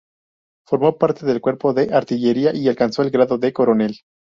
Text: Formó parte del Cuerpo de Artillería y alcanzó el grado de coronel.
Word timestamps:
Formó 0.65 0.97
parte 0.97 1.27
del 1.27 1.41
Cuerpo 1.41 1.73
de 1.75 1.93
Artillería 1.93 2.55
y 2.55 2.67
alcanzó 2.67 3.03
el 3.03 3.11
grado 3.11 3.37
de 3.37 3.53
coronel. 3.53 3.99